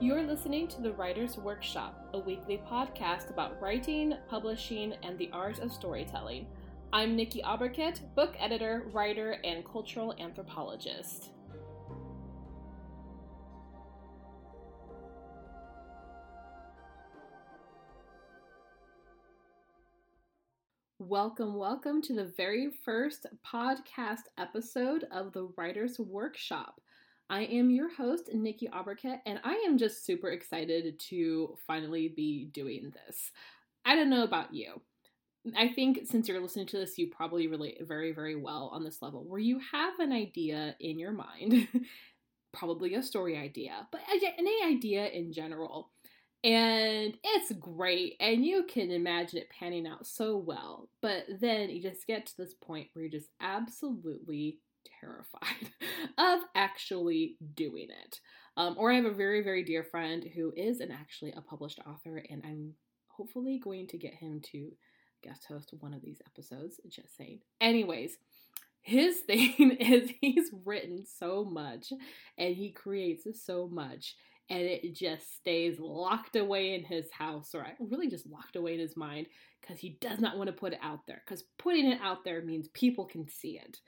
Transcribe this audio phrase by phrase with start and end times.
[0.00, 5.58] You're listening to the Writer's Workshop, a weekly podcast about writing, publishing, and the art
[5.58, 6.46] of storytelling.
[6.92, 11.30] I'm Nikki Aberket, book editor, writer, and cultural anthropologist.
[21.00, 26.80] Welcome, welcome to the very first podcast episode of the Writer's Workshop.
[27.30, 32.46] I am your host, Nikki Aberket, and I am just super excited to finally be
[32.46, 33.30] doing this.
[33.84, 34.80] I don't know about you.
[35.56, 39.02] I think since you're listening to this, you probably relate very, very well on this
[39.02, 41.68] level where you have an idea in your mind,
[42.52, 44.00] probably a story idea, but
[44.38, 45.90] any idea in general.
[46.44, 50.88] And it's great, and you can imagine it panning out so well.
[51.02, 54.60] But then you just get to this point where you're just absolutely
[55.00, 55.72] terrified
[56.18, 58.20] of actually doing it.
[58.56, 61.80] Um, or I have a very, very dear friend who is an actually a published
[61.86, 62.74] author, and I'm
[63.08, 64.70] hopefully going to get him to
[65.22, 66.80] guest host one of these episodes.
[66.88, 67.40] Just saying.
[67.60, 68.18] Anyways,
[68.80, 71.92] his thing is he's written so much
[72.36, 74.16] and he creates so much
[74.50, 78.80] and it just stays locked away in his house or really just locked away in
[78.80, 79.26] his mind
[79.60, 82.42] because he does not want to put it out there because putting it out there
[82.42, 83.78] means people can see it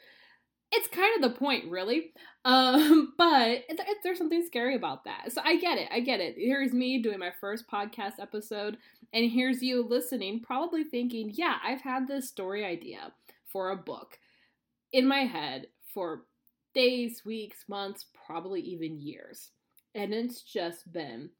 [0.72, 2.12] it's kind of the point, really.
[2.44, 3.64] Um, but
[4.02, 5.32] there's something scary about that.
[5.32, 5.88] So I get it.
[5.92, 6.36] I get it.
[6.36, 8.78] Here's me doing my first podcast episode,
[9.12, 13.12] and here's you listening, probably thinking, yeah, I've had this story idea
[13.46, 14.18] for a book
[14.92, 16.22] in my head for
[16.74, 19.50] days, weeks, months, probably even years.
[19.94, 21.30] And it's just been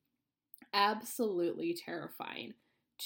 [0.75, 2.55] absolutely terrifying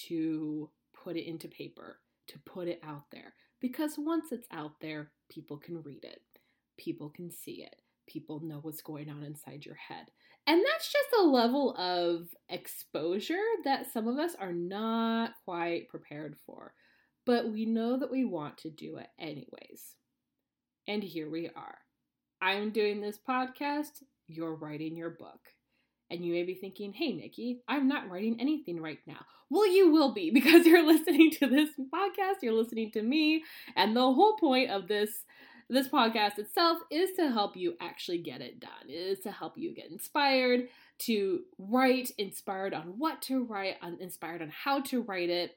[0.07, 3.35] to put it into paper, to put it out there.
[3.61, 6.23] Because once it's out there, people can read it,
[6.77, 10.07] people can see it, people know what's going on inside your head.
[10.47, 16.37] And that's just a level of exposure that some of us are not quite prepared
[16.45, 16.75] for.
[17.25, 19.97] But we know that we want to do it anyways.
[20.87, 21.79] And here we are.
[22.43, 25.54] I'm doing this podcast, you're writing your book.
[26.15, 29.27] And you may be thinking, hey, Nikki, I'm not writing anything right now.
[29.51, 33.43] Well, you will be because you're listening to this podcast, you're listening to me,
[33.75, 35.11] and the whole point of this
[35.71, 38.87] this podcast itself is to help you actually get it done.
[38.87, 44.43] It is to help you get inspired to write, inspired on what to write, inspired
[44.43, 45.57] on how to write it,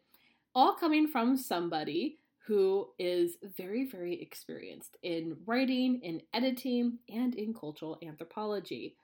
[0.56, 7.54] all coming from somebody who is very, very experienced in writing, in editing, and in
[7.54, 8.96] cultural anthropology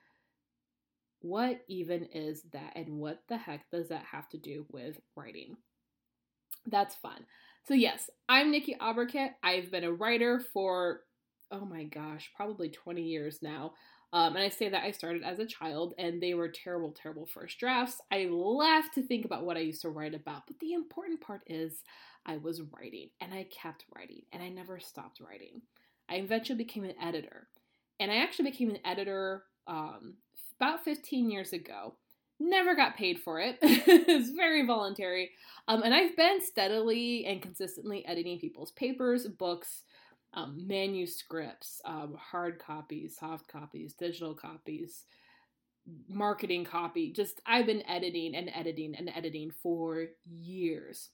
[1.24, 5.56] what even is that and what the heck does that have to do with writing?
[6.66, 7.24] That's fun.
[7.66, 9.30] So, yes, I'm Nikki Aberket.
[9.42, 11.00] I've been a writer for,
[11.50, 13.72] oh my gosh, probably 20 years now.
[14.12, 17.24] Um, and I say that I started as a child and they were terrible, terrible
[17.24, 18.02] first drafts.
[18.12, 21.40] I laugh to think about what I used to write about, but the important part
[21.46, 21.82] is
[22.26, 25.62] I was writing and I kept writing and I never stopped writing.
[26.06, 27.48] I eventually became an editor.
[27.98, 30.16] And I actually became an editor um,
[30.60, 31.94] about 15 years ago.
[32.40, 33.58] Never got paid for it.
[33.62, 35.30] it's very voluntary.
[35.68, 39.82] Um, and I've been steadily and consistently editing people's papers, books,
[40.34, 45.04] um, manuscripts, um, hard copies, soft copies, digital copies,
[46.08, 47.12] marketing copy.
[47.12, 51.10] Just I've been editing and editing and editing for years.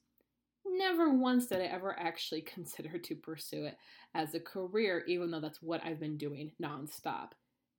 [0.67, 3.77] Never once did I ever actually consider to pursue it
[4.15, 7.31] as a career, even though that's what I've been doing nonstop.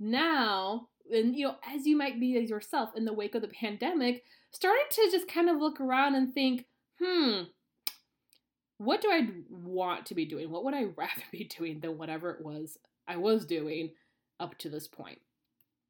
[0.02, 4.24] Now, and you know, as you might be yourself in the wake of the pandemic,
[4.50, 6.66] starting to just kind of look around and think,
[7.00, 7.44] hmm,
[8.80, 10.50] what do I want to be doing?
[10.50, 13.92] What would I rather be doing than whatever it was I was doing
[14.40, 15.20] up to this point?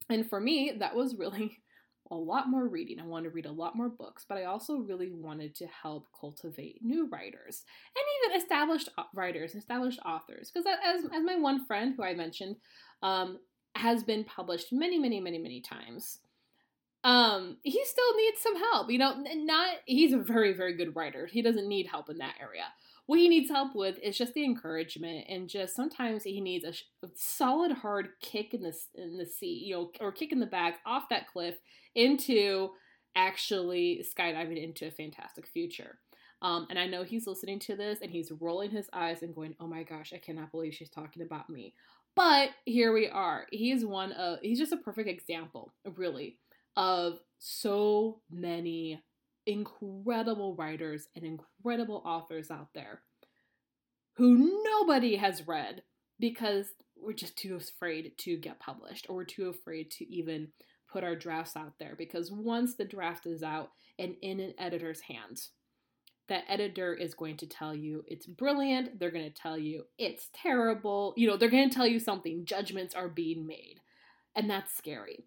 [0.10, 1.60] And for me, that was really
[2.12, 3.00] a lot more reading.
[3.00, 6.08] I wanted to read a lot more books, but I also really wanted to help
[6.20, 7.64] cultivate new writers
[7.96, 10.52] and even established writers, established authors.
[10.52, 12.58] Because as, as my one friend who I mentioned,
[13.02, 13.40] um,
[13.76, 16.20] has been published many, many, many, many times.
[17.04, 18.92] Um, he still needs some help.
[18.92, 21.26] You know, not he's a very, very good writer.
[21.26, 22.66] He doesn't need help in that area.
[23.08, 27.06] What he needs help with is just the encouragement, and just sometimes he needs a,
[27.06, 30.46] a solid, hard kick in the in the seat, you know, or kick in the
[30.46, 31.56] back off that cliff
[31.96, 32.70] into
[33.16, 35.98] actually skydiving into a fantastic future.
[36.44, 39.56] Um, and I know he's listening to this and he's rolling his eyes and going,
[39.60, 41.74] "Oh my gosh, I cannot believe she's talking about me."
[42.16, 43.48] But here we are.
[43.52, 46.38] He's one of, he's just a perfect example, really,
[46.76, 49.02] of so many
[49.46, 53.02] incredible writers and incredible authors out there
[54.16, 55.82] who nobody has read
[56.20, 60.50] because we're just too afraid to get published or we're too afraid to even
[60.92, 65.02] put our drafts out there because once the draft is out and in an editor's
[65.02, 65.52] hands,
[66.32, 69.00] that editor is going to tell you it's brilliant.
[69.00, 71.14] They're going to tell you it's terrible.
[71.18, 72.46] You know, they're going to tell you something.
[72.46, 73.82] Judgments are being made.
[74.34, 75.26] And that's scary.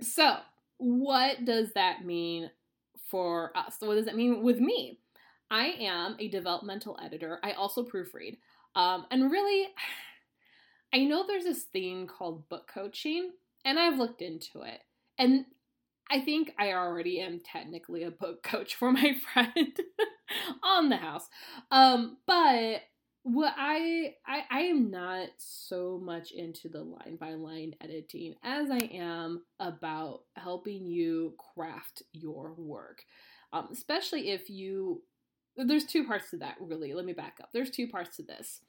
[0.00, 0.38] So,
[0.78, 2.50] what does that mean
[3.10, 3.76] for us?
[3.80, 5.00] What does that mean with me?
[5.50, 7.38] I am a developmental editor.
[7.44, 8.38] I also proofread.
[8.74, 9.68] Um, and really,
[10.94, 13.32] I know there's this thing called book coaching,
[13.66, 14.80] and I've looked into it.
[15.18, 15.44] And
[16.10, 19.80] I think I already am technically a book coach for my friend
[20.62, 21.28] on the house.
[21.70, 22.82] Um, but
[23.24, 28.70] what I, I I am not so much into the line by line editing as
[28.70, 33.02] I am about helping you craft your work.
[33.52, 35.02] Um, especially if you
[35.56, 36.94] there's two parts to that really.
[36.94, 37.48] Let me back up.
[37.52, 38.60] There's two parts to this.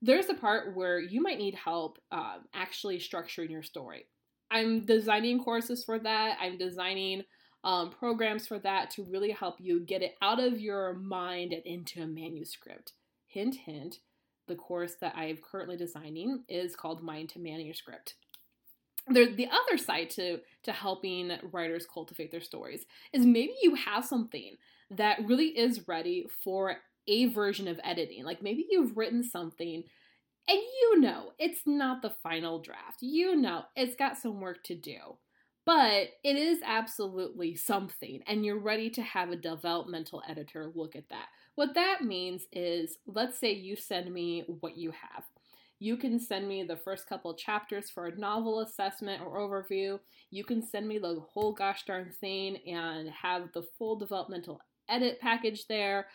[0.00, 4.06] There's a part where you might need help um, actually structuring your story.
[4.50, 6.38] I'm designing courses for that.
[6.40, 7.24] I'm designing
[7.64, 11.62] um, programs for that to really help you get it out of your mind and
[11.64, 12.92] into a manuscript.
[13.26, 13.98] Hint, hint,
[14.46, 18.14] the course that I'm currently designing is called Mind to Manuscript.
[19.06, 24.04] There, the other side to, to helping writers cultivate their stories is maybe you have
[24.04, 24.56] something
[24.90, 28.24] that really is ready for a version of editing.
[28.24, 29.84] Like maybe you've written something
[30.48, 32.98] and you know it's not the final draft.
[33.00, 34.98] You know it's got some work to do.
[35.64, 41.10] But it is absolutely something, and you're ready to have a developmental editor look at
[41.10, 41.26] that.
[41.56, 45.24] What that means is let's say you send me what you have.
[45.80, 50.00] You can send me the first couple chapters for a novel assessment or overview.
[50.30, 55.20] You can send me the whole gosh darn thing and have the full developmental edit
[55.20, 56.06] package there.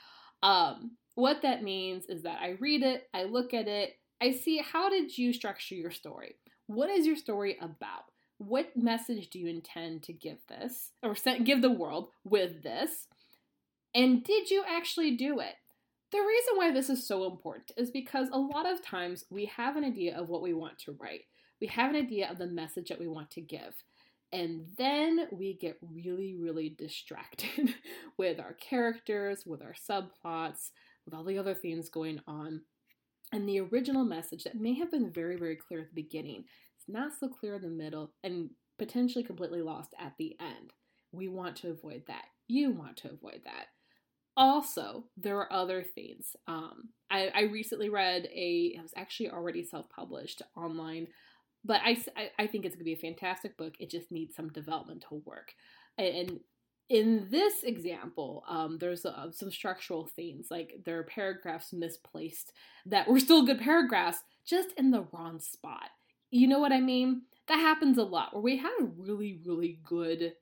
[0.42, 4.60] Um, what that means is that I read it, I look at it, I see
[4.60, 6.36] how did you structure your story?
[6.68, 8.06] What is your story about?
[8.38, 13.08] What message do you intend to give this or give the world with this?
[13.94, 15.56] And did you actually do it?
[16.14, 19.76] The reason why this is so important is because a lot of times we have
[19.76, 21.24] an idea of what we want to write.
[21.60, 23.84] We have an idea of the message that we want to give.
[24.32, 27.76] And then we get really, really distracted
[28.18, 30.70] with our characters, with our subplots,
[31.04, 32.62] with all the other things going on.
[33.34, 36.46] And the original message that may have been very, very clear at the beginning
[36.78, 38.50] It's not so clear in the middle and
[38.80, 40.72] potentially completely lost at the end.
[41.12, 42.26] We want to avoid that.
[42.48, 43.66] You want to avoid that.
[44.36, 46.36] Also, there are other things.
[46.48, 51.08] Um, I, I recently read a, it was actually already self published online
[51.66, 51.98] but I,
[52.38, 53.76] I think it's going to be a fantastic book.
[53.80, 55.54] It just needs some developmental work.
[55.98, 56.40] And
[56.90, 62.52] in this example, um, there's uh, some structural themes, like there are paragraphs misplaced
[62.86, 65.90] that were still good paragraphs, just in the wrong spot.
[66.30, 67.24] You know what I mean?
[67.48, 70.34] That happens a lot where we have really, really good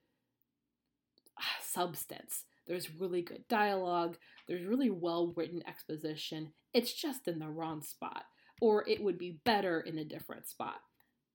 [1.37, 2.43] uh, substance.
[2.67, 4.17] There's really good dialogue.
[4.47, 6.53] There's really well written exposition.
[6.73, 8.23] It's just in the wrong spot,
[8.61, 10.75] or it would be better in a different spot.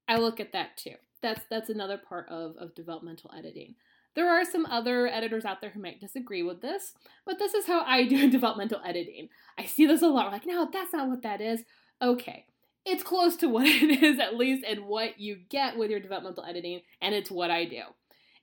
[0.08, 0.94] I look at that too.
[1.23, 3.75] That's that's another part of, of developmental editing.
[4.17, 6.95] There are some other editors out there who might disagree with this,
[7.27, 9.29] but this is how I do developmental editing.
[9.59, 10.33] I see this a lot.
[10.33, 11.63] Like, no, that's not what that is.
[12.03, 12.47] Okay,
[12.85, 16.44] it's close to what it is, at least, and what you get with your developmental
[16.44, 17.82] editing, and it's what I do.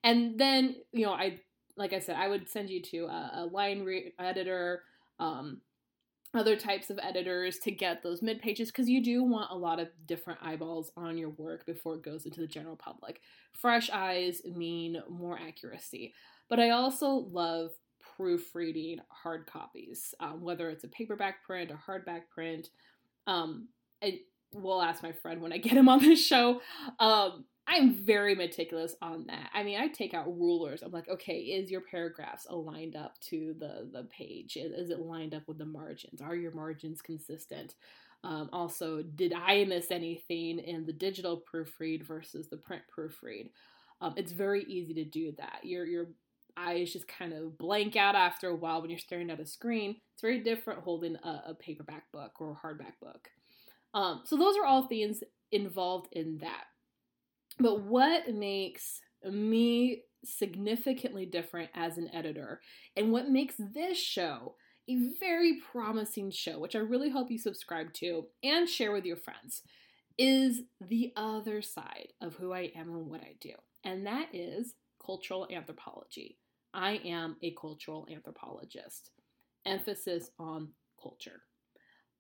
[0.03, 1.39] And then, you know, I,
[1.75, 4.84] like I said, I would send you to a, a line re- editor,
[5.20, 5.62] um,
[6.34, 9.80] other types of editors to get those mid pages because you do want a lot
[9.80, 13.22] of different eyeballs on your work before it goes into the general public.
[13.52, 16.13] Fresh eyes mean more accuracy.
[16.50, 17.72] But I also love
[18.18, 22.70] proofreading hard copies, um, whether it's a paperback print or hardback print.
[23.28, 23.70] Um,
[24.04, 24.22] I
[24.54, 26.62] will ask my friend when I get him on the show.
[27.00, 29.50] Um, I'm very meticulous on that.
[29.51, 30.84] I mean, I take out rulers.
[30.84, 34.58] I'm like, okay, is your paragraphs aligned up to the the page?
[34.58, 36.22] Is it lined up with the margins?
[36.22, 37.74] Are your margins consistent?
[38.24, 43.50] Um, also, did I miss anything in the digital proofread versus the print proofread?
[44.01, 45.62] Um, it's very easy to do that.
[45.63, 46.08] Your your
[46.56, 49.96] eyes just kind of blank out after a while when you're staring at a screen.
[50.13, 53.30] It's very different holding a, a paperback book or a hardback book.
[53.96, 56.65] Um, so those are all things involved in that.
[57.60, 62.62] But what makes me significantly different as an editor
[62.95, 64.55] and what makes this show
[64.89, 69.15] a very promising show, which I really hope you subscribe to and share with your
[69.15, 69.62] friends,
[70.17, 73.53] is the other side of who I am and what I do.
[73.83, 76.38] And that is cultural anthropology.
[76.74, 79.12] I am a cultural anthropologist.
[79.65, 80.69] Emphasis on
[81.01, 81.43] culture.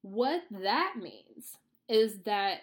[0.01, 1.57] What that means
[1.89, 2.59] is that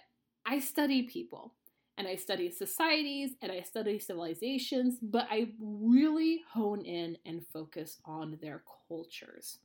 [0.46, 1.52] I study people
[2.00, 7.98] and I study societies and I study civilizations, but I really hone in and focus
[8.06, 9.58] on their cultures.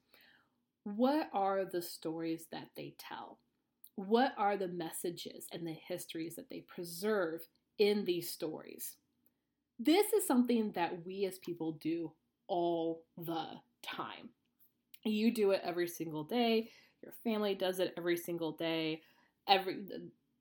[0.83, 3.39] What are the stories that they tell?
[3.95, 7.39] What are the messages and the histories that they preserve
[7.79, 8.97] in these stories?
[9.79, 12.11] This is something that we as people do
[12.49, 13.45] all the
[13.81, 14.27] time.
[15.05, 16.69] You do it every single day.
[17.01, 19.03] Your family does it every single day.
[19.47, 19.85] Every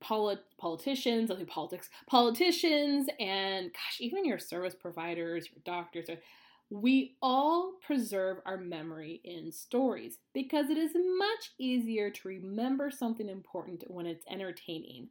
[0.05, 6.09] polit- politicians, I say politics, politicians, and gosh, even your service providers, your doctors,
[6.71, 13.29] we all preserve our memory in stories because it is much easier to remember something
[13.29, 15.09] important when it's entertaining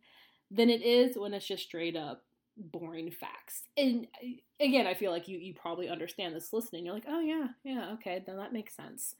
[0.51, 2.23] than it is when it's just straight up
[2.57, 3.63] boring facts.
[3.75, 4.27] And uh,
[4.59, 6.85] again, I feel like you you probably understand this listening.
[6.85, 9.15] You're like, oh yeah, yeah, okay, then that makes sense.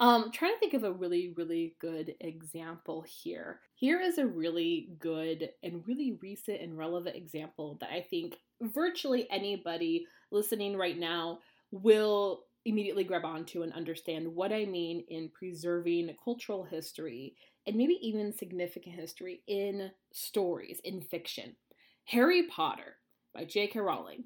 [0.00, 3.60] Um, trying to think of a really, really good example here.
[3.74, 9.26] Here is a really good and really recent and relevant example that I think virtually
[9.30, 11.40] anybody listening right now
[11.72, 17.34] will immediately grab onto and understand what I mean in preserving cultural history
[17.66, 21.56] and maybe even significant history in stories, in fiction.
[22.04, 22.96] Harry Potter
[23.34, 23.80] by J.K.
[23.80, 24.24] Rowling.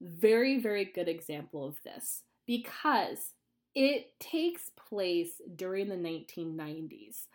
[0.00, 3.32] Very, very good example of this because
[3.74, 7.26] it takes place during the 1990s.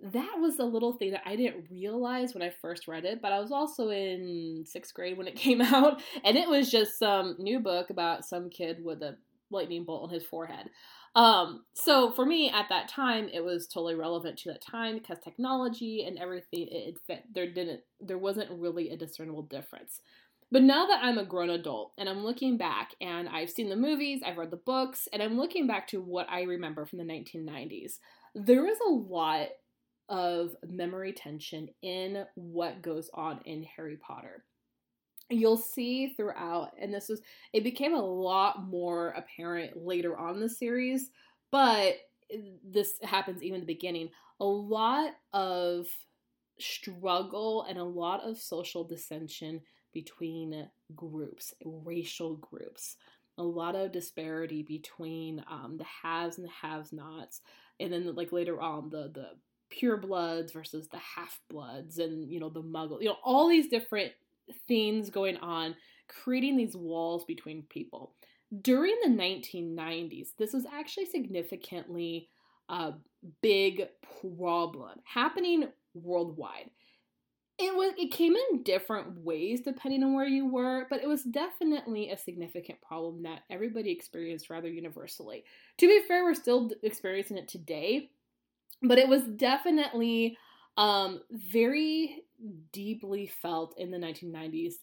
[0.00, 3.32] That was a little thing that I didn't realize when I first read it, but
[3.32, 7.36] I was also in sixth grade when it came out, and it was just some
[7.38, 9.16] new book about some kid with a
[9.50, 10.70] lightning bolt on his forehead.
[11.14, 15.18] Um, so for me at that time, it was totally relevant to that time because
[15.18, 16.98] technology and everything it.
[17.34, 20.00] There didn't, there wasn't really a discernible difference.
[20.50, 23.76] But now that I'm a grown adult and I'm looking back and I've seen the
[23.76, 27.04] movies, I've read the books, and I'm looking back to what I remember from the
[27.04, 27.98] 1990s,
[28.34, 29.48] there is a lot
[30.08, 34.44] of memory tension in what goes on in Harry Potter.
[35.28, 37.20] You'll see throughout, and this was,
[37.52, 41.10] it became a lot more apparent later on in the series,
[41.52, 41.96] but
[42.64, 44.08] this happens even in the beginning.
[44.40, 45.86] A lot of
[46.58, 49.60] struggle and a lot of social dissension
[49.92, 52.96] between groups, racial groups,
[53.36, 57.40] a lot of disparity between um, the haves and the have-nots,
[57.80, 59.30] and then like later on the the
[59.70, 64.12] pure bloods versus the half-bloods, and you know the muggle, you know all these different
[64.66, 65.74] things going on,
[66.08, 68.14] creating these walls between people.
[68.62, 72.30] During the 1990s, this was actually significantly
[72.70, 72.94] a
[73.42, 73.88] big
[74.20, 76.70] problem happening worldwide
[77.58, 81.22] it was it came in different ways depending on where you were but it was
[81.24, 85.44] definitely a significant problem that everybody experienced rather universally.
[85.78, 88.10] To be fair we're still experiencing it today
[88.82, 90.36] but it was definitely
[90.76, 92.22] um, very
[92.72, 94.74] deeply felt in the 1990s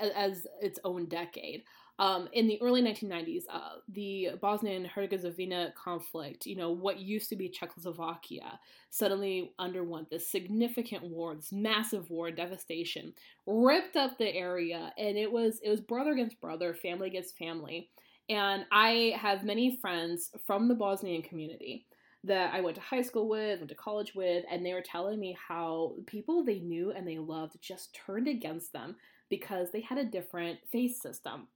[0.00, 1.64] as, as its own decade
[2.00, 7.36] um, in the early 1990s, uh, the Bosnian Herzegovina conflict, you know, what used to
[7.36, 13.12] be Czechoslovakia, suddenly underwent this significant war, this massive war, devastation,
[13.46, 17.90] ripped up the area, and it was it was brother against brother, family against family.
[18.28, 21.86] And I have many friends from the Bosnian community
[22.24, 25.18] that I went to high school with, went to college with, and they were telling
[25.18, 28.96] me how people they knew and they loved just turned against them
[29.30, 31.48] because they had a different faith system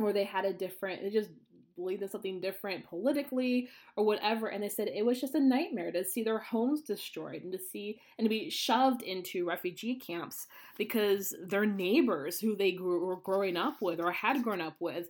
[0.00, 1.30] or they had a different, they just
[1.76, 4.48] believed in something different politically or whatever.
[4.48, 7.58] And they said it was just a nightmare to see their homes destroyed and to
[7.58, 13.16] see and to be shoved into refugee camps because their neighbors who they grew, were
[13.16, 15.08] growing up with or had grown up with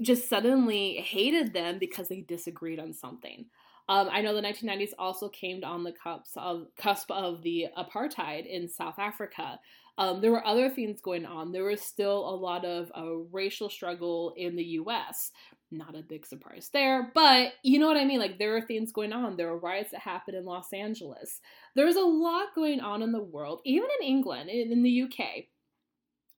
[0.00, 3.44] just suddenly hated them because they disagreed on something.
[3.88, 8.46] Um, I know the 1990s also came on the cusp of, cusp of the apartheid
[8.46, 9.58] in South Africa,
[9.98, 11.52] um, there were other things going on.
[11.52, 15.30] There was still a lot of uh, racial struggle in the US.
[15.70, 18.18] Not a big surprise there, but you know what I mean?
[18.18, 19.36] Like, there are things going on.
[19.36, 21.40] There were riots that happened in Los Angeles.
[21.74, 25.44] There's a lot going on in the world, even in England, in, in the UK,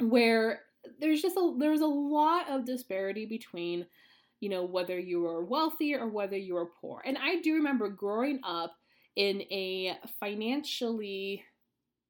[0.00, 0.60] where
[1.00, 3.86] there's just a there's a lot of disparity between
[4.40, 7.88] you know whether you were wealthy or whether you were poor and i do remember
[7.88, 8.76] growing up
[9.16, 11.42] in a financially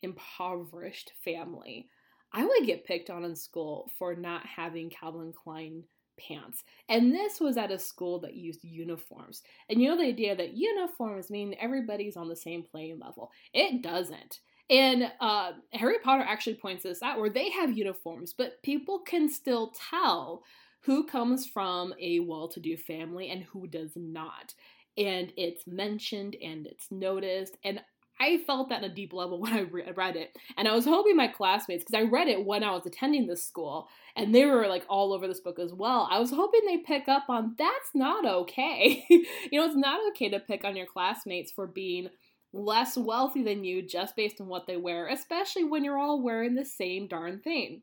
[0.05, 1.89] impoverished family,
[2.33, 5.85] I would get picked on in school for not having Calvin Klein
[6.19, 6.63] pants.
[6.89, 9.43] And this was at a school that used uniforms.
[9.69, 13.31] And you know the idea that uniforms mean everybody's on the same playing level.
[13.53, 14.41] It doesn't.
[14.71, 19.29] And uh, Harry Potter actually points this out where they have uniforms, but people can
[19.29, 20.43] still tell
[20.81, 24.55] who comes from a well to do family and who does not.
[24.97, 27.57] And it's mentioned and it's noticed.
[27.65, 27.81] And
[28.21, 30.37] I felt that on a deep level when I re- read it.
[30.57, 33.47] And I was hoping my classmates, because I read it when I was attending this
[33.47, 36.09] school, and they were like all over this book as well.
[36.11, 39.05] I was hoping they pick up on that's not okay.
[39.11, 42.09] you know, it's not okay to pick on your classmates for being
[42.53, 46.55] less wealthy than you just based on what they wear, especially when you're all wearing
[46.55, 47.83] the same darn thing.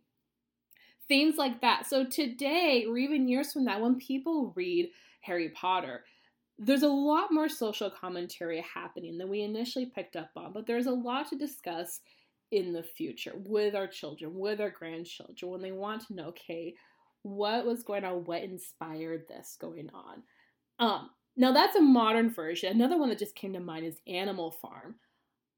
[1.07, 1.85] Things like that.
[1.85, 4.89] So today, or even years from now, when people read
[5.21, 6.05] Harry Potter,
[6.63, 10.85] there's a lot more social commentary happening than we initially picked up on, but there's
[10.85, 12.01] a lot to discuss
[12.51, 16.75] in the future with our children, with our grandchildren, when they want to know, okay,
[17.23, 20.23] what was going on, what inspired this going on.
[20.77, 22.71] Um, now that's a modern version.
[22.71, 24.95] Another one that just came to mind is Animal Farm.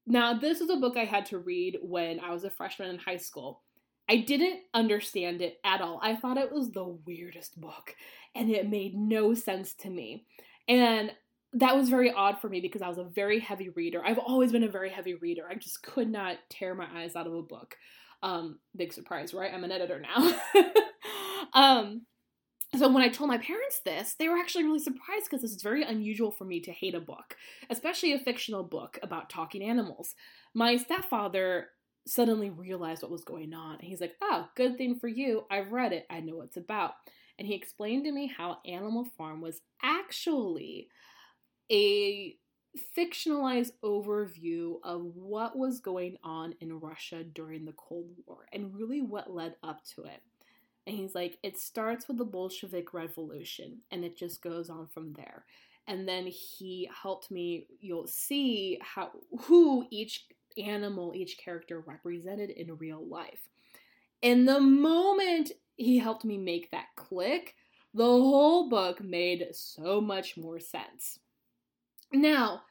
[0.06, 2.98] Now, this is a book I had to read when I was a freshman in
[2.98, 3.62] high school.
[4.08, 5.98] I didn't understand it at all.
[6.02, 7.94] I thought it was the weirdest book,
[8.34, 10.26] and it made no sense to me.
[10.68, 11.12] And
[11.54, 14.02] that was very odd for me because I was a very heavy reader.
[14.04, 15.44] I've always been a very heavy reader.
[15.48, 17.76] I just could not tear my eyes out of a book.
[18.22, 19.52] Um, big surprise, right?
[19.52, 20.34] I'm an editor now.
[21.52, 22.02] um,
[22.76, 25.62] so when I told my parents this, they were actually really surprised because this is
[25.62, 27.36] very unusual for me to hate a book,
[27.70, 30.14] especially a fictional book about talking animals.
[30.54, 31.68] My stepfather
[32.06, 33.76] suddenly realized what was going on.
[33.76, 35.44] And he's like, Oh, good thing for you.
[35.50, 36.06] I've read it.
[36.10, 36.94] I know what it's about
[37.38, 40.88] and he explained to me how Animal Farm was actually
[41.70, 42.36] a
[42.96, 49.00] fictionalized overview of what was going on in Russia during the Cold War and really
[49.00, 50.22] what led up to it.
[50.86, 55.12] And he's like, it starts with the Bolshevik Revolution and it just goes on from
[55.14, 55.44] there.
[55.86, 59.10] And then he helped me, you'll see how
[59.42, 60.26] who each
[60.56, 63.48] animal, each character represented in real life.
[64.22, 67.54] And the moment he helped me make that click,
[67.92, 71.18] the whole book made so much more sense.
[72.12, 72.62] Now,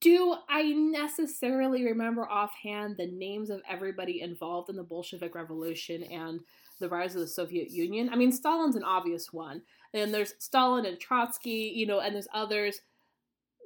[0.00, 6.40] do I necessarily remember offhand the names of everybody involved in the Bolshevik Revolution and
[6.78, 8.08] the rise of the Soviet Union?
[8.12, 9.62] I mean, Stalin's an obvious one.
[9.94, 12.80] And there's Stalin and Trotsky, you know, and there's others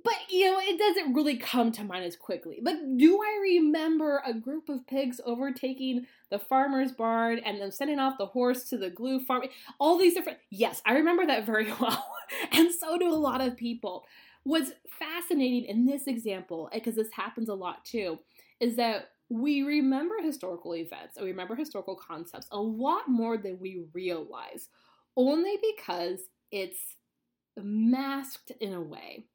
[0.04, 2.60] but you know, it doesn't really come to mind as quickly.
[2.62, 7.98] But do I remember a group of pigs overtaking the farmer's barn and then sending
[7.98, 9.42] off the horse to the glue farm?
[9.78, 10.38] All these different.
[10.50, 12.06] Yes, I remember that very well.
[12.52, 14.04] and so do a lot of people.
[14.44, 18.18] What's fascinating in this example, because this happens a lot too,
[18.60, 23.58] is that we remember historical events and we remember historical concepts a lot more than
[23.60, 24.68] we realize,
[25.16, 26.96] only because it's
[27.56, 29.26] masked in a way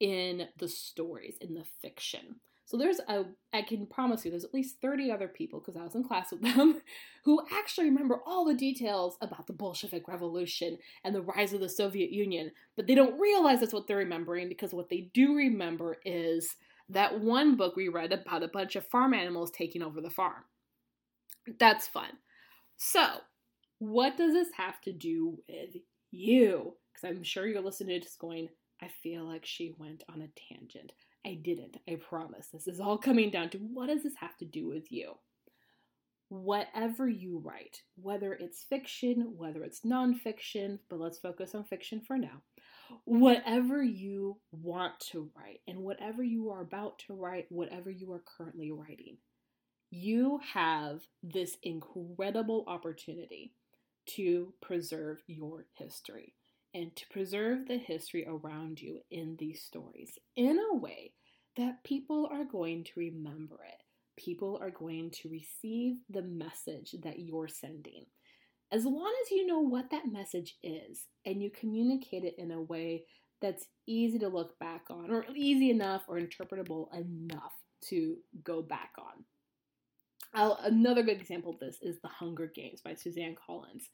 [0.00, 2.36] in the stories, in the fiction.
[2.66, 5.84] So there's a, I can promise you, there's at least 30 other people, because I
[5.84, 6.80] was in class with them,
[7.24, 11.68] who actually remember all the details about the Bolshevik Revolution and the rise of the
[11.68, 15.98] Soviet Union, but they don't realize that's what they're remembering because what they do remember
[16.04, 16.56] is
[16.88, 20.44] that one book we read about a bunch of farm animals taking over the farm.
[21.58, 22.10] That's fun.
[22.76, 23.18] So,
[23.78, 25.76] what does this have to do with
[26.10, 26.74] you?
[26.92, 28.48] Because I'm sure you're listening to this going,
[28.82, 30.92] I feel like she went on a tangent.
[31.26, 32.48] I didn't, I promise.
[32.52, 35.14] This is all coming down to what does this have to do with you?
[36.28, 42.18] Whatever you write, whether it's fiction, whether it's nonfiction, but let's focus on fiction for
[42.18, 42.42] now.
[43.04, 48.22] Whatever you want to write, and whatever you are about to write, whatever you are
[48.36, 49.16] currently writing,
[49.90, 53.52] you have this incredible opportunity
[54.06, 56.34] to preserve your history
[56.74, 61.12] and to preserve the history around you in these stories in a way
[61.56, 63.80] that people are going to remember it.
[64.16, 68.04] People are going to receive the message that you're sending.
[68.72, 72.60] As long as you know what that message is and you communicate it in a
[72.60, 73.04] way
[73.40, 77.52] that's easy to look back on, or easy enough or interpretable enough
[77.88, 79.24] to go back on.
[80.32, 83.90] I'll, another good example of this is The Hunger Games by Suzanne Collins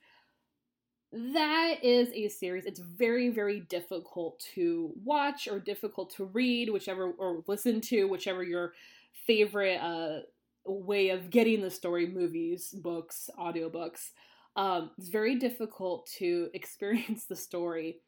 [1.12, 2.66] that is a series.
[2.66, 8.42] It's very very difficult to watch or difficult to read whichever or listen to whichever
[8.42, 8.74] your
[9.26, 10.20] favorite uh,
[10.64, 14.10] way of getting the story movies books audiobooks.
[14.56, 17.98] Um, it's very difficult to experience the story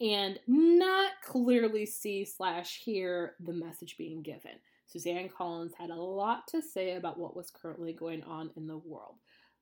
[0.00, 4.52] and not clearly see slash hear the message being given.
[4.86, 8.78] Suzanne collins had a lot to say about what was currently going on in the
[8.78, 9.16] world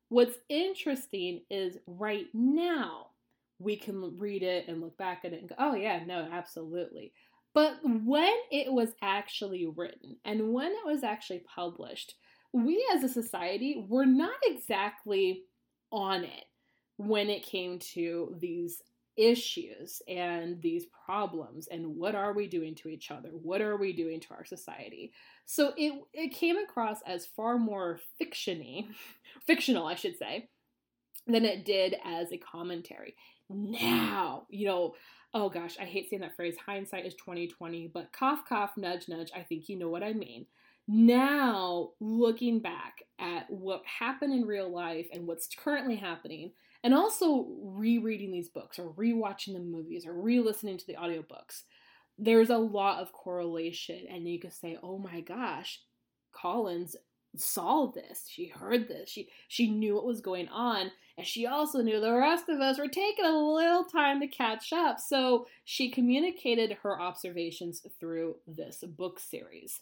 [0.08, 3.08] What's interesting is right now
[3.58, 7.12] we can read it and look back at it and go, oh, yeah, no, absolutely.
[7.54, 12.14] But when it was actually written and when it was actually published,
[12.52, 15.44] we as a society were not exactly
[15.90, 16.44] on it
[16.98, 18.82] when it came to these
[19.16, 23.90] issues and these problems and what are we doing to each other what are we
[23.94, 25.10] doing to our society
[25.46, 28.86] so it it came across as far more fictiony
[29.46, 30.48] fictional i should say
[31.26, 33.16] than it did as a commentary.
[33.48, 34.94] Now you know
[35.34, 39.30] oh gosh i hate saying that phrase hindsight is 2020 but cough cough nudge nudge
[39.34, 40.46] i think you know what i mean.
[40.88, 46.52] Now looking back at what happened in real life and what's currently happening
[46.84, 51.62] and also rereading these books or rewatching the movies or re-listening to the audiobooks
[52.18, 54.06] there's a lot of correlation.
[54.10, 55.80] And you could say oh my gosh
[56.32, 56.96] collins
[57.40, 58.26] saw this.
[58.28, 59.10] She heard this.
[59.10, 60.90] She she knew what was going on.
[61.18, 64.72] And she also knew the rest of us were taking a little time to catch
[64.72, 65.00] up.
[65.00, 69.80] So she communicated her observations through this book series.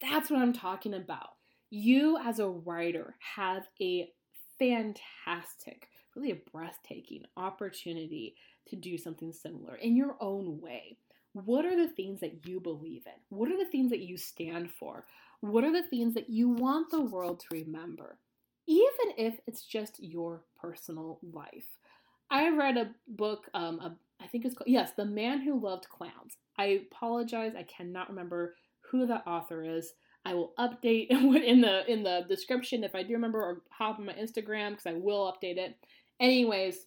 [0.00, 1.30] That's what i'm talking about.
[1.70, 4.10] You as a writer have a
[4.58, 8.34] fantastic really a breathtaking opportunity
[8.68, 10.96] to do something similar in your own way.
[11.32, 13.36] What are the things that you believe in?
[13.36, 15.04] What are the things that you stand for?
[15.40, 18.18] What are the things that you want the world to remember?
[18.66, 21.66] Even if it's just your personal life.
[22.30, 25.88] I read a book, um, a, I think it's called, yes, The Man Who Loved
[25.88, 26.36] Clowns.
[26.56, 28.54] I apologize, I cannot remember
[28.90, 29.94] who the author is.
[30.24, 34.06] I will update in the in the description if I do remember, or hop on
[34.06, 35.76] my Instagram because I will update it.
[36.20, 36.86] Anyways,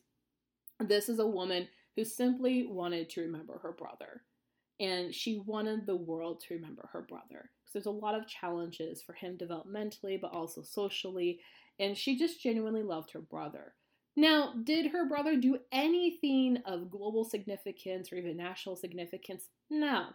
[0.79, 4.21] this is a woman who simply wanted to remember her brother.
[4.79, 7.49] And she wanted the world to remember her brother.
[7.71, 11.39] There's a lot of challenges for him developmentally, but also socially.
[11.77, 13.73] And she just genuinely loved her brother.
[14.15, 19.49] Now, did her brother do anything of global significance or even national significance?
[19.69, 20.07] No.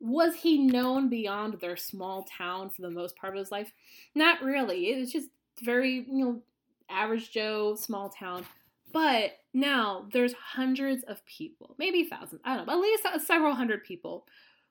[0.00, 3.72] Was he known beyond their small town for the most part of his life?
[4.14, 4.90] Not really.
[4.90, 5.28] It was just
[5.62, 6.42] very, you know,
[6.90, 8.44] average Joe, small town.
[8.92, 13.84] But now there's hundreds of people, maybe thousands, I don't know, at least several hundred
[13.84, 14.26] people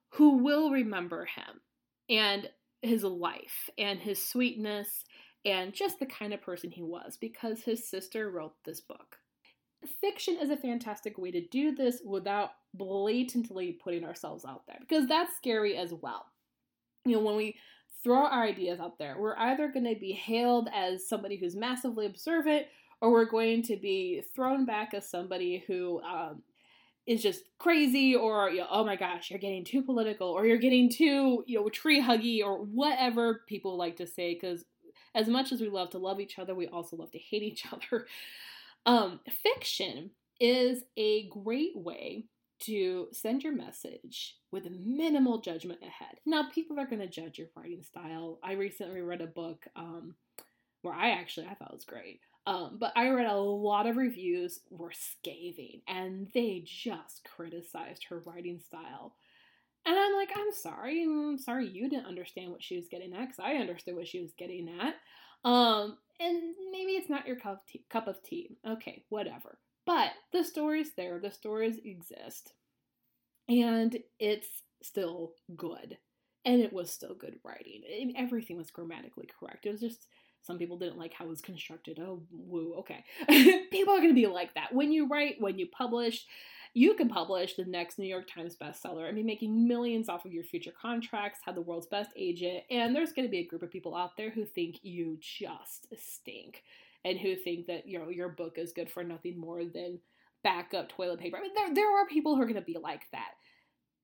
[0.10, 1.62] who will remember him
[2.10, 2.50] and
[2.82, 5.06] his life and his sweetness
[5.46, 9.18] and just the kind of person he was because his sister wrote this book.
[10.00, 15.08] Fiction is a fantastic way to do this without blatantly putting ourselves out there because
[15.08, 16.26] that's scary as well.
[17.06, 17.56] You know, when we
[18.04, 19.16] throw our ideas out there.
[19.20, 22.66] We're either going to be hailed as somebody who's massively observant,
[23.02, 26.44] or we're going to be thrown back as somebody who um,
[27.08, 30.58] is just crazy, or you know, oh my gosh, you're getting too political, or you're
[30.58, 34.34] getting too you know tree huggy, or whatever people like to say.
[34.34, 34.66] Because
[35.16, 37.66] as much as we love to love each other, we also love to hate each
[37.72, 38.08] other.
[38.86, 42.26] Um, fiction is a great way
[42.62, 46.20] to send your message with minimal judgment ahead.
[46.26, 48.40] Now, people are going to judge your writing style.
[48.44, 50.16] I recently read a book um,
[50.82, 54.60] where I actually I thought was great, um, but I read a lot of reviews
[54.70, 59.16] were scathing, and they just criticized her writing style.
[59.86, 63.28] And I'm like, I'm sorry, I'm sorry you didn't understand what she was getting at,
[63.28, 64.96] because I understood what she was getting at.
[65.44, 68.58] Um, and maybe it's not your cup of tea, cup of tea.
[68.68, 69.58] Okay, whatever.
[69.86, 72.54] But the story's there, the stories exist,
[73.50, 74.48] and it's
[74.84, 75.98] still good.
[76.44, 77.84] And it was still good writing.
[78.02, 79.68] And everything was grammatically correct.
[79.68, 80.08] It was just
[80.42, 82.00] some people didn't like how it was constructed.
[82.00, 83.04] Oh, woo, okay.
[83.72, 84.74] people are going to be like that.
[84.74, 86.26] When you write, when you publish,
[86.74, 90.34] you can publish the next New York Times bestseller and be making millions off of
[90.34, 93.62] your future contracts, have the world's best agent, and there's going to be a group
[93.62, 96.64] of people out there who think you just stink
[97.04, 100.00] and who think that you know your book is good for nothing more than
[100.44, 101.38] backup toilet paper.
[101.38, 103.32] I mean, there there are people who are going to be like that.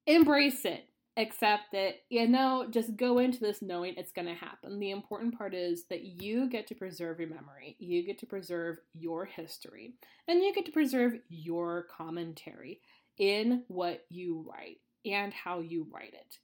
[0.06, 2.04] Embrace it, accept it.
[2.10, 4.80] You know, just go into this knowing it's going to happen.
[4.80, 8.78] The important part is that you get to preserve your memory, you get to preserve
[8.94, 9.96] your history,
[10.28, 12.82] and you get to preserve your commentary
[13.18, 16.38] in what you write and how you write it.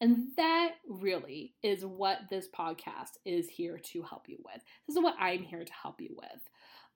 [0.00, 4.62] And that really is what this podcast is here to help you with.
[4.86, 6.40] This is what I'm here to help you with.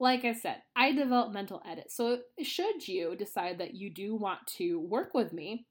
[0.00, 1.96] Like I said, I develop mental edits.
[1.96, 5.66] So, should you decide that you do want to work with me,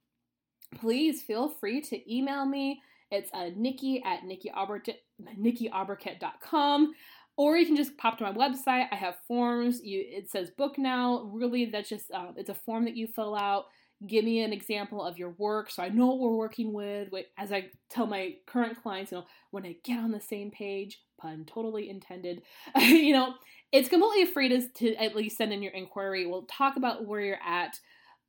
[0.76, 2.82] please feel free to email me.
[3.12, 6.94] It's uh, Nikki at nikkioberket.com.
[7.36, 8.86] Or you can just pop to my website.
[8.92, 9.82] I have forms.
[9.84, 11.32] You, it says book now.
[11.34, 13.66] Really, that's just uh, it's a form that you fill out
[14.08, 17.10] give me an example of your work so I know what we're working with.
[17.38, 21.00] As I tell my current clients, you know, when I get on the same page,
[21.20, 22.42] pun totally intended,
[22.78, 23.36] you know,
[23.72, 26.26] it's completely free to, to at least send in your inquiry.
[26.26, 27.80] We'll talk about where you're at.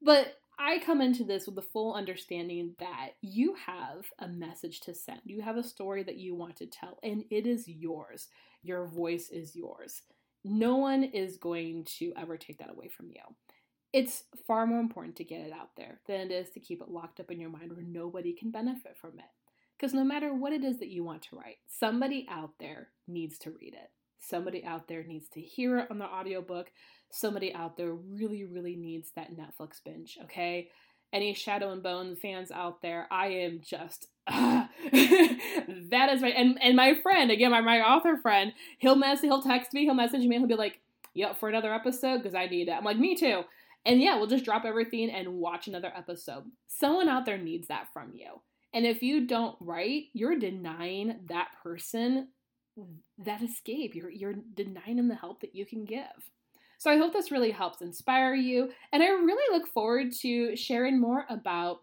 [0.00, 4.94] But I come into this with the full understanding that you have a message to
[4.94, 5.20] send.
[5.24, 8.28] You have a story that you want to tell, and it is yours.
[8.62, 10.02] Your voice is yours.
[10.44, 13.22] No one is going to ever take that away from you
[13.94, 16.90] it's far more important to get it out there than it is to keep it
[16.90, 19.24] locked up in your mind where nobody can benefit from it.
[19.78, 23.38] Because no matter what it is that you want to write, somebody out there needs
[23.38, 23.90] to read it.
[24.28, 26.70] Somebody out there needs to hear it on the audiobook.
[27.10, 30.68] Somebody out there really, really needs that Netflix binge, okay?
[31.12, 36.34] Any Shadow and Bone fans out there, I am just uh, that is right.
[36.36, 39.94] And and my friend, again, my, my author friend, he'll mess he'll text me, he'll
[39.94, 40.80] message me, he'll be like,
[41.14, 42.72] Yep, for another episode, because I need it.
[42.72, 43.42] I'm like, me too.
[43.86, 46.44] And yeah, we'll just drop everything and watch another episode.
[46.66, 48.40] Someone out there needs that from you.
[48.72, 52.28] And if you don't write, you're denying that person
[53.18, 53.94] that escape.
[53.94, 56.30] You're, you're denying them the help that you can give.
[56.78, 58.70] So I hope this really helps inspire you.
[58.92, 61.80] And I really look forward to sharing more about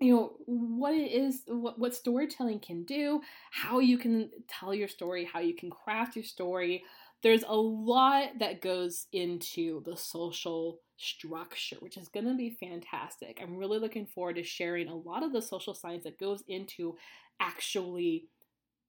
[0.00, 3.20] you know what it is what, what storytelling can do
[3.52, 6.82] how you can tell your story how you can craft your story
[7.22, 13.38] there's a lot that goes into the social structure, which is going to be fantastic.
[13.40, 16.96] I'm really looking forward to sharing a lot of the social science that goes into
[17.40, 18.26] actually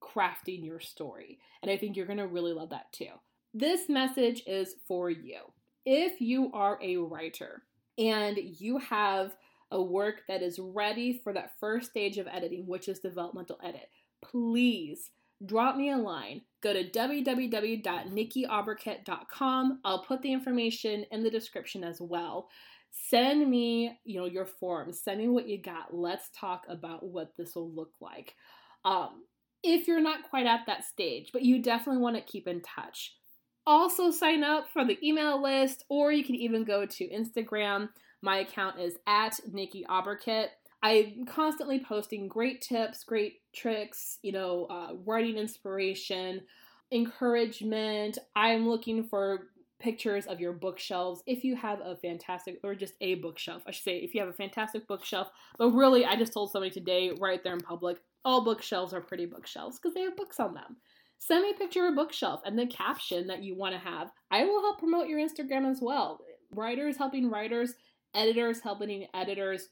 [0.04, 1.40] crafting your story.
[1.62, 3.08] And I think you're going to really love that too.
[3.54, 5.40] This message is for you.
[5.86, 7.64] If you are a writer
[7.98, 9.36] and you have
[9.72, 13.90] a work that is ready for that first stage of editing, which is developmental edit,
[14.22, 15.12] please
[15.46, 16.42] drop me a line.
[16.62, 19.80] Go to www.nikkiauberket.com.
[19.84, 22.48] I'll put the information in the description as well.
[22.92, 25.00] Send me, you know, your forms.
[25.00, 25.94] Send me what you got.
[25.94, 28.36] Let's talk about what this will look like.
[28.86, 29.24] Um,
[29.64, 33.16] if you're not quite at that stage, but you definitely want to keep in touch.
[33.66, 37.90] Also, sign up for the email list, or you can even go to Instagram.
[38.22, 40.48] My account is at Nikki Auberket.
[40.82, 46.42] I'm constantly posting great tips, great tricks, you know, uh, writing inspiration,
[46.92, 48.18] encouragement.
[48.36, 49.48] I'm looking for
[49.80, 53.84] pictures of your bookshelves if you have a fantastic, or just a bookshelf, I should
[53.84, 55.30] say, if you have a fantastic bookshelf.
[55.58, 59.26] But really, I just told somebody today, right there in public, all bookshelves are pretty
[59.26, 60.78] bookshelves because they have books on them.
[61.20, 64.12] Send me a picture of a bookshelf and the caption that you want to have.
[64.30, 66.20] I will help promote your Instagram as well.
[66.52, 67.74] Writers helping writers,
[68.14, 69.70] editors helping editors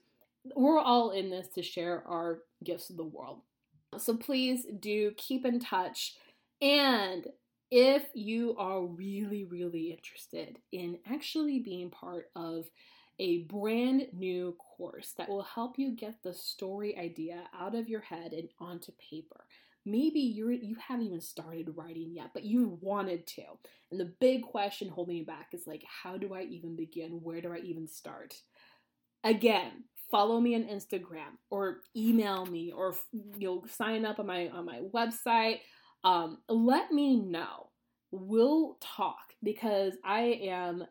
[0.55, 3.41] we're all in this to share our gifts to the world.
[3.97, 6.15] So please do keep in touch.
[6.61, 7.27] And
[7.69, 12.65] if you are really, really interested in actually being part of
[13.21, 18.01] a brand new course that will help you get the story idea out of your
[18.01, 19.45] head and onto paper.
[19.85, 23.43] Maybe you're you haven't even started writing yet, but you wanted to.
[23.91, 27.19] And the big question holding you back is like, how do I even begin?
[27.21, 28.33] Where do I even start?
[29.23, 32.95] Again, follow me on Instagram or email me or
[33.37, 35.59] you'll sign up on my on my website.
[36.03, 37.69] Um, let me know.
[38.09, 40.85] We'll talk because I am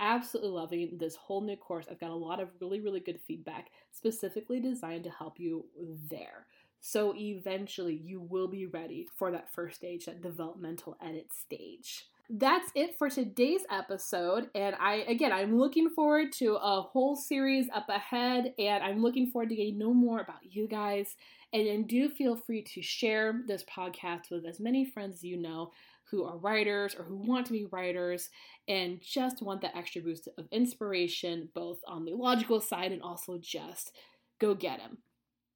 [0.00, 1.86] absolutely loving this whole new course.
[1.90, 5.66] I've got a lot of really, really good feedback specifically designed to help you
[6.10, 6.46] there.
[6.80, 12.70] So eventually you will be ready for that first stage, that developmental edit stage that's
[12.74, 14.50] it for today's episode.
[14.54, 19.30] And I, again, I'm looking forward to a whole series up ahead, and I'm looking
[19.30, 21.14] forward to getting to know more about you guys.
[21.56, 25.38] And then do feel free to share this podcast with as many friends as you
[25.38, 25.70] know
[26.10, 28.28] who are writers or who want to be writers
[28.68, 33.38] and just want that extra boost of inspiration, both on the logical side and also
[33.38, 33.92] just
[34.38, 34.98] go get them.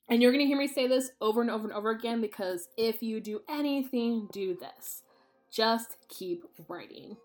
[0.09, 2.69] And you're going to hear me say this over and over and over again because
[2.79, 5.03] if you do anything, do this.
[5.53, 7.19] Just keep writing.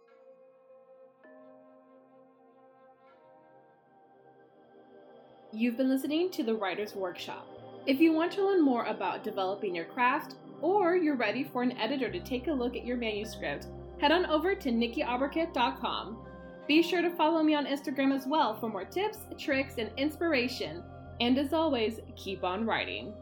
[5.53, 7.54] You've been listening to the Writer's Workshop.
[7.87, 11.77] If you want to learn more about developing your craft, or you're ready for an
[11.77, 13.67] editor to take a look at your manuscript,
[14.01, 16.17] head on over to nikkiauberket.com.
[16.67, 20.81] Be sure to follow me on Instagram as well for more tips, tricks, and inspiration.
[21.21, 23.13] And as always, keep on writing.